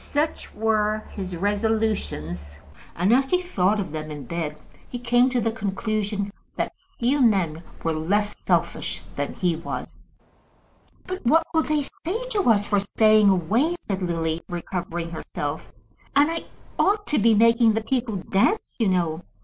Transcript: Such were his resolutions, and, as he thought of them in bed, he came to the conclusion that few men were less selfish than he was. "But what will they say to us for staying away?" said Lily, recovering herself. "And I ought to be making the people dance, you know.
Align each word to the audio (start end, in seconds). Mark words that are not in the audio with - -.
Such 0.03 0.51
were 0.55 1.03
his 1.11 1.35
resolutions, 1.35 2.59
and, 2.95 3.13
as 3.13 3.29
he 3.29 3.39
thought 3.39 3.79
of 3.79 3.91
them 3.91 4.09
in 4.09 4.23
bed, 4.25 4.57
he 4.89 4.97
came 4.97 5.29
to 5.29 5.39
the 5.39 5.51
conclusion 5.51 6.33
that 6.55 6.73
few 6.97 7.21
men 7.21 7.61
were 7.83 7.93
less 7.93 8.35
selfish 8.35 9.03
than 9.15 9.33
he 9.35 9.55
was. 9.55 10.07
"But 11.05 11.23
what 11.23 11.45
will 11.53 11.61
they 11.61 11.83
say 11.83 12.27
to 12.31 12.49
us 12.49 12.65
for 12.65 12.79
staying 12.79 13.29
away?" 13.29 13.75
said 13.79 14.01
Lily, 14.01 14.41
recovering 14.49 15.11
herself. 15.11 15.71
"And 16.15 16.31
I 16.31 16.45
ought 16.79 17.05
to 17.05 17.19
be 17.19 17.35
making 17.35 17.73
the 17.73 17.83
people 17.83 18.15
dance, 18.15 18.77
you 18.79 18.87
know. 18.87 19.21